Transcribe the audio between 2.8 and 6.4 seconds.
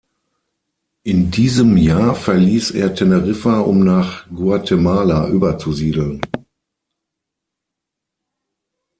Teneriffa, um nach Guatemala überzusiedeln.